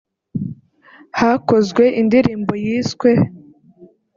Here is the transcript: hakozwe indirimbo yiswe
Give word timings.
hakozwe 1.19 1.83
indirimbo 2.01 2.53
yiswe 2.63 3.11